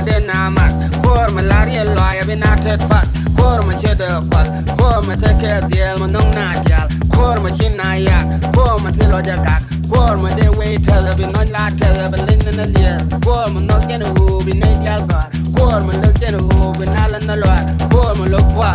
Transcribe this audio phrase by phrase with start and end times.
[0.00, 0.72] kor ma den amat
[1.04, 3.06] kor ma larie loya binatet pat
[3.38, 4.46] kor ma chede kwal
[4.78, 8.24] kor ma teke diel ma nong na jal kor ma chin na yak
[8.54, 12.18] kor ma tilo ja gak kor ma de we tele bi non la tele bi
[12.28, 12.92] lin na lie
[13.24, 15.28] kor ma no gen hu bi ne jal gar
[15.58, 17.52] kor ma le gen hu bi na la na lo
[17.92, 18.72] kor ma lo kwa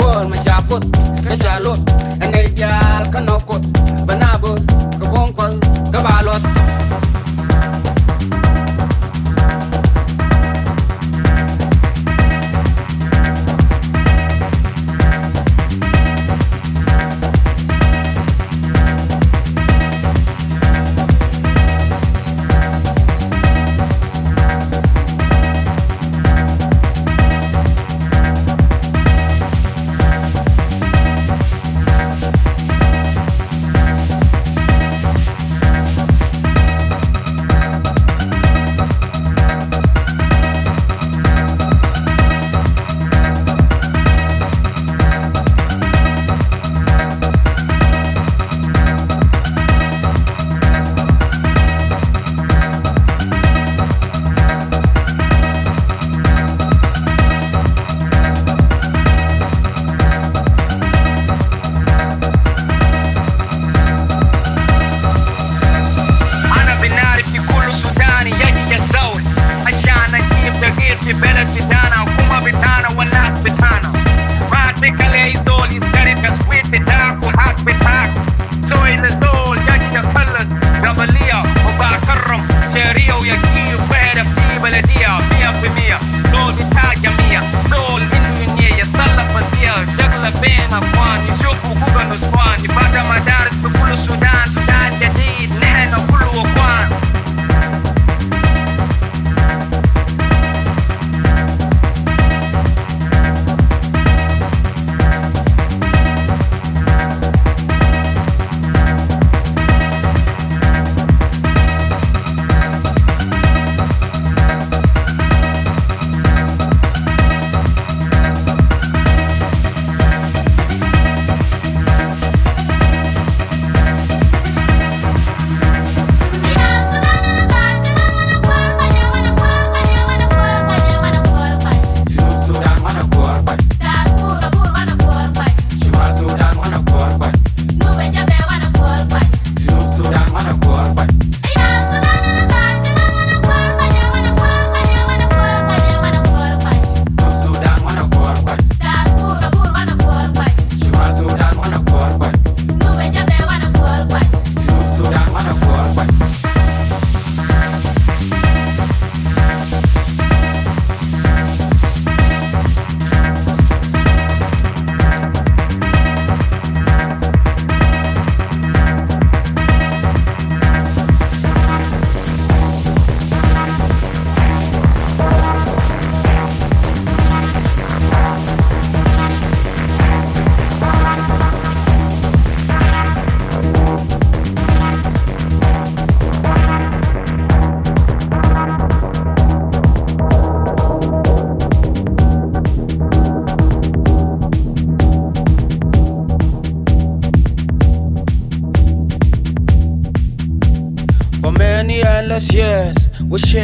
[0.00, 0.84] kor ma chaput
[1.24, 1.80] ka chalot
[2.24, 3.62] ene jal ka no kot
[4.06, 4.60] banabut
[5.00, 5.54] ka bon kwal
[5.92, 6.44] ka balos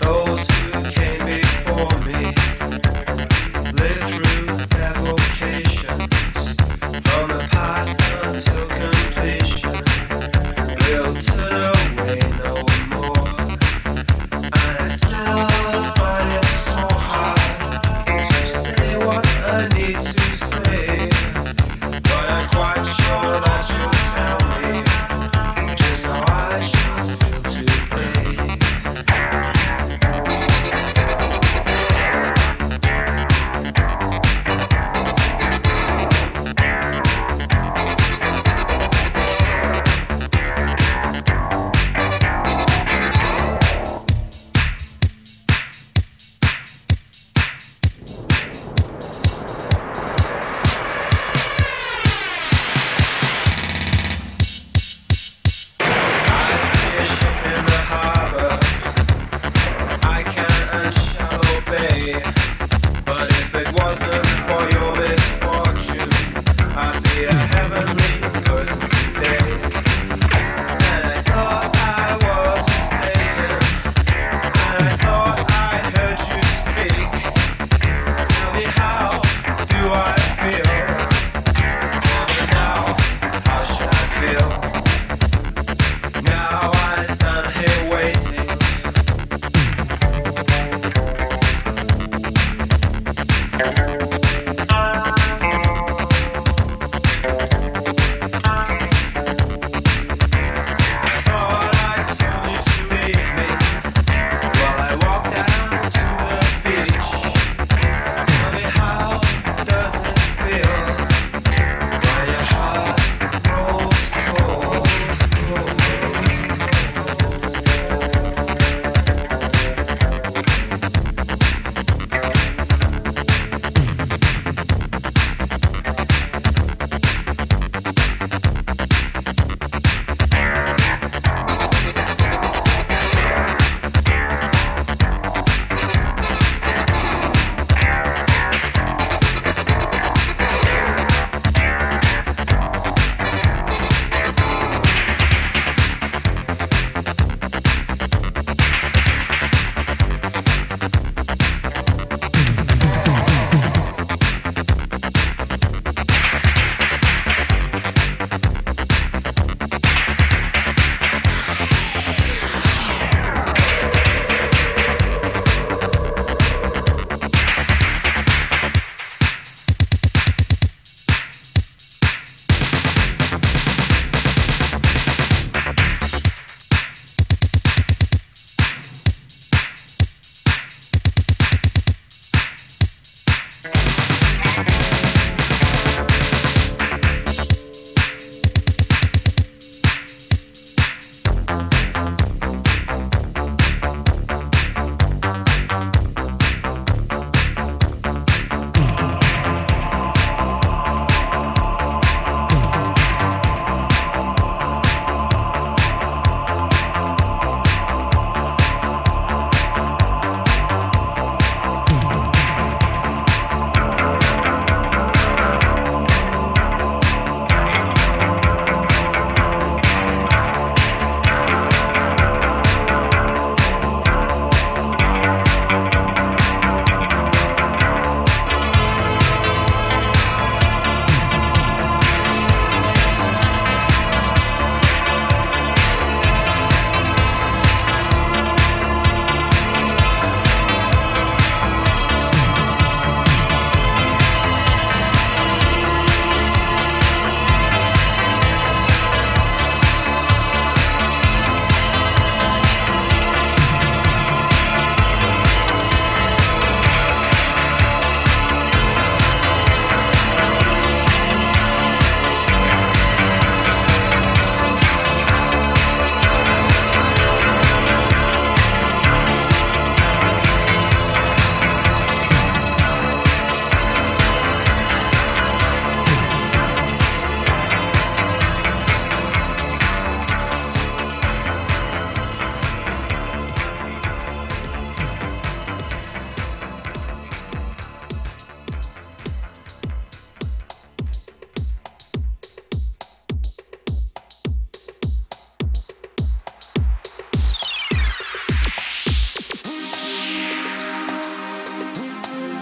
[0.00, 0.59] Those.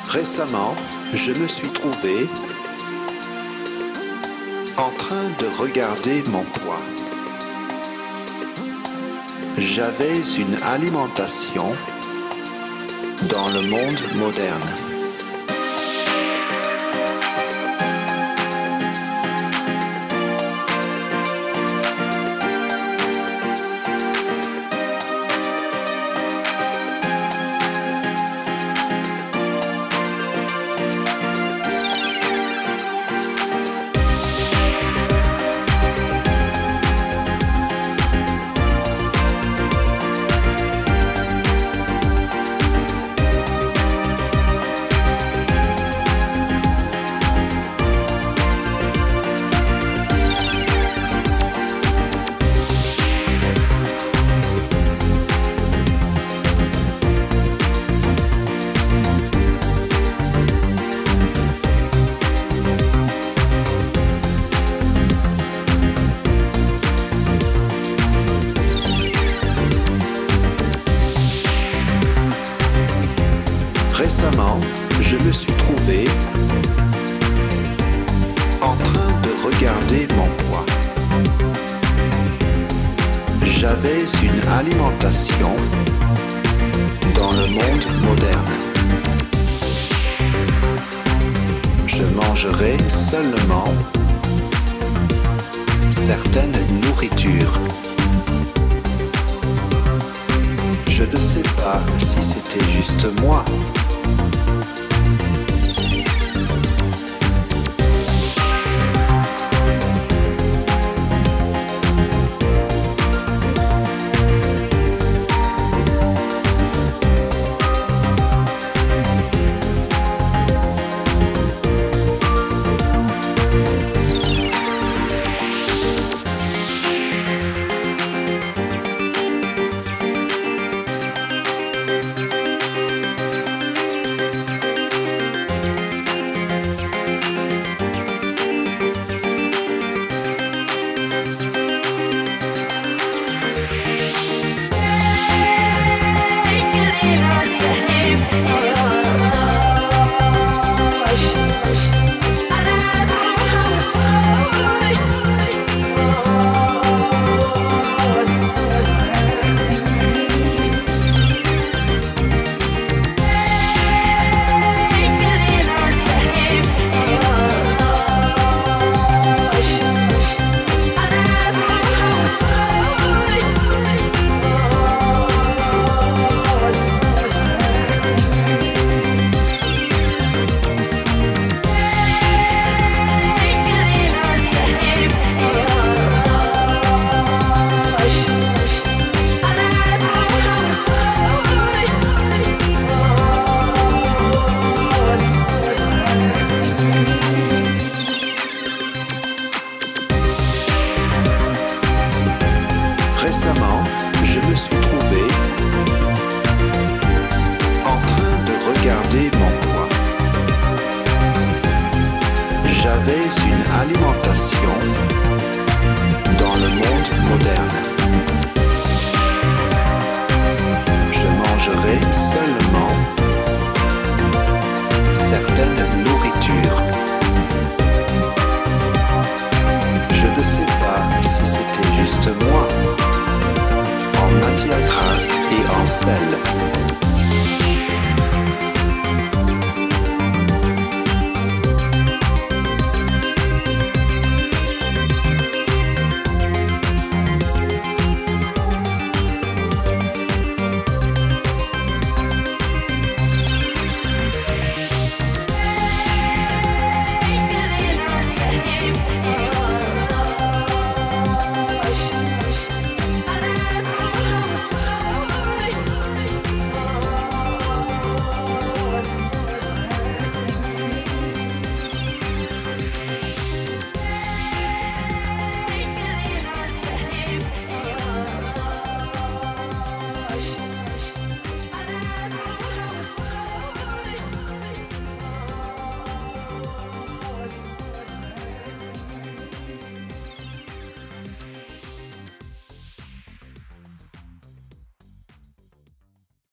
[0.09, 0.75] Récemment,
[1.13, 2.27] je me suis trouvé
[4.79, 6.81] en train de regarder mon poids.
[9.59, 11.75] J'avais une alimentation
[13.29, 14.88] dans le monde moderne.